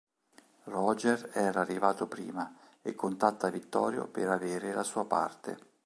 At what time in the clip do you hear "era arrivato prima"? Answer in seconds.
1.31-2.55